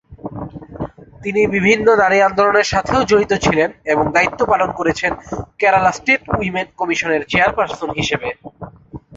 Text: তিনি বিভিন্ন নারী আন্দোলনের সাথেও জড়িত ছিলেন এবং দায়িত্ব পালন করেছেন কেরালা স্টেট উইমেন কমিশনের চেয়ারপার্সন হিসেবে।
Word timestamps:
তিনি 1.23 1.41
বিভিন্ন 1.55 1.87
নারী 2.01 2.17
আন্দোলনের 2.19 2.67
সাথেও 2.73 3.01
জড়িত 3.03 3.31
ছিলেন 3.45 3.69
এবং 3.85 4.05
দায়িত্ব 4.15 4.41
পালন 4.45 4.69
করেছেন 4.79 5.11
কেরালা 5.59 5.91
স্টেট 5.97 6.21
উইমেন 6.35 6.67
কমিশনের 6.79 7.21
চেয়ারপার্সন 7.31 7.89
হিসেবে। 7.99 8.29